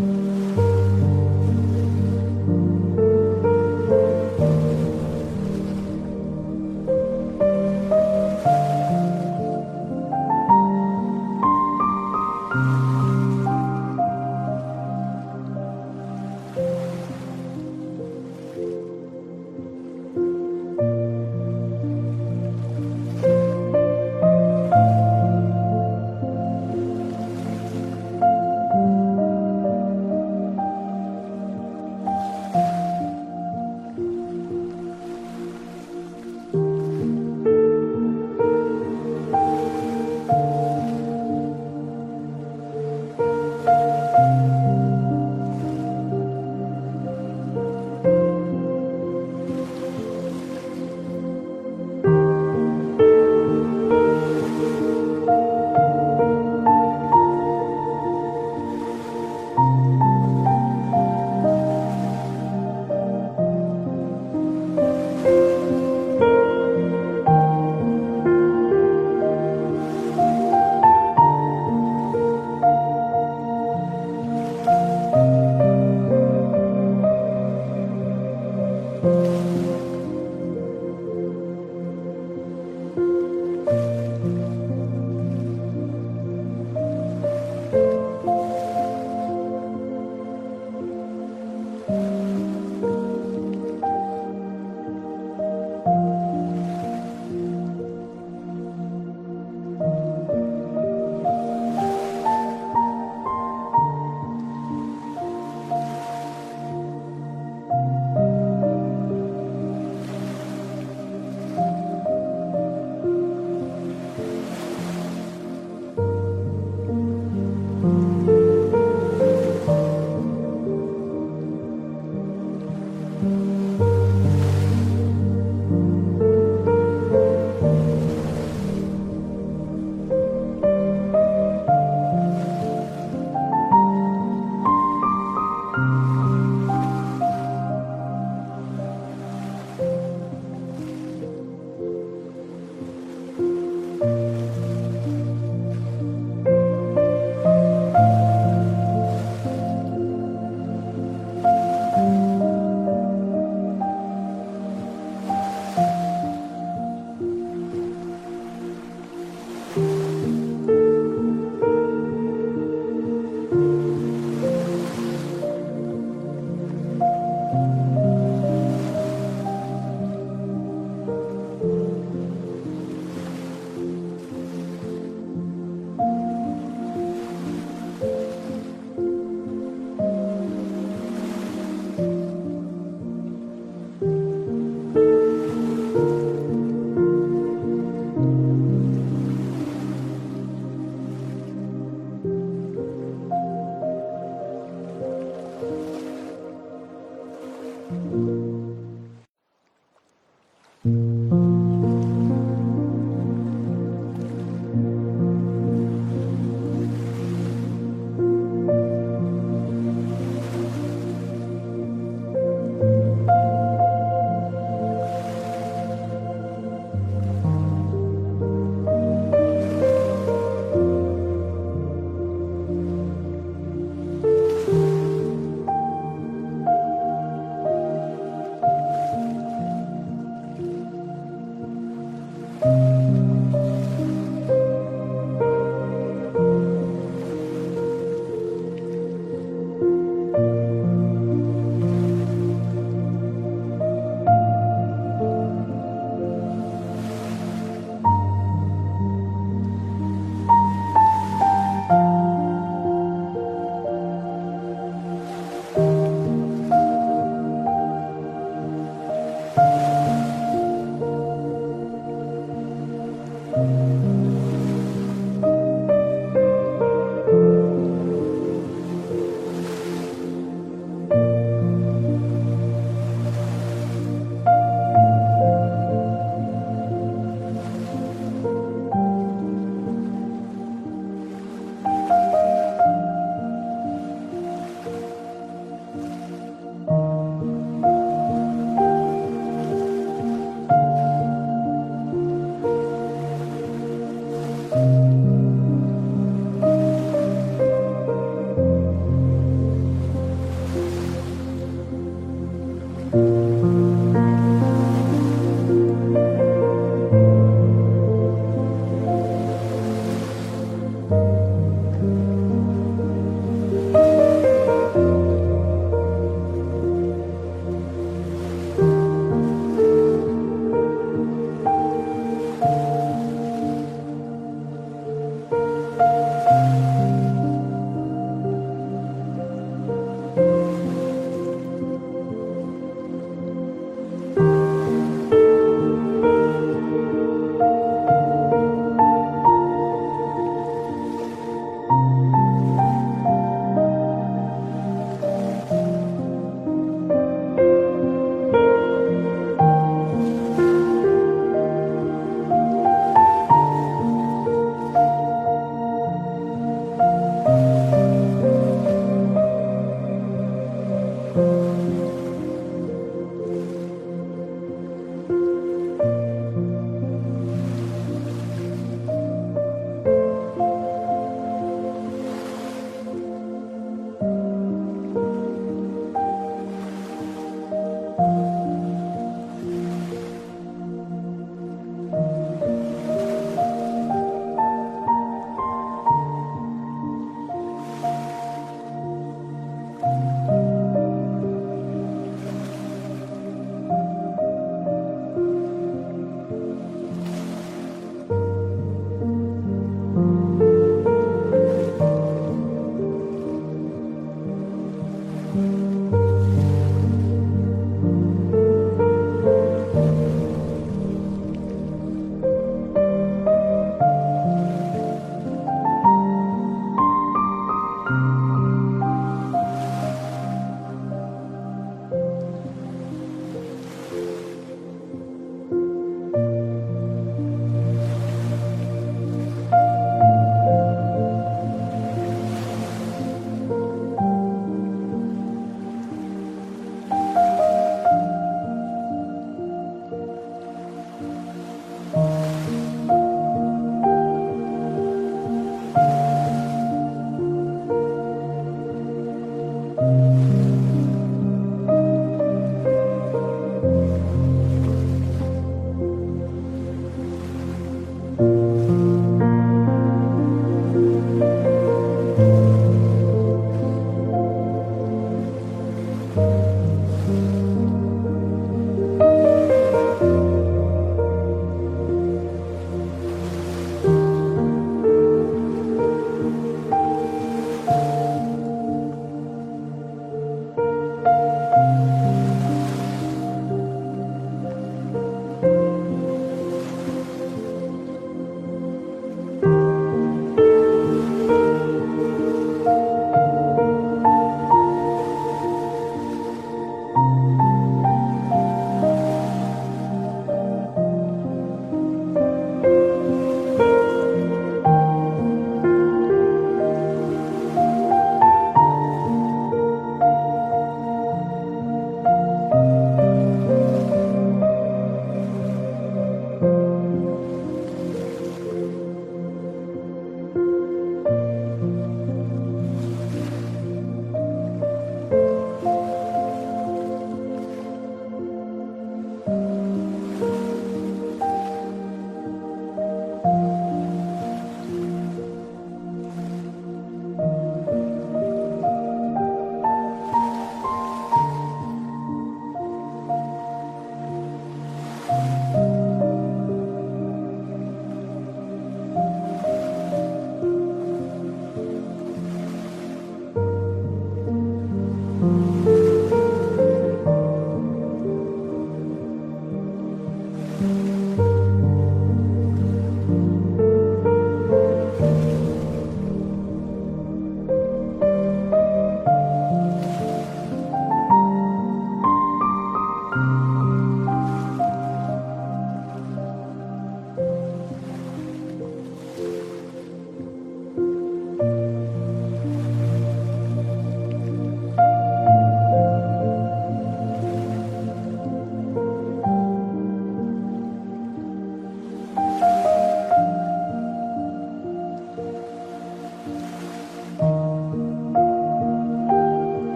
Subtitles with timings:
[0.00, 0.29] Mm-hmm.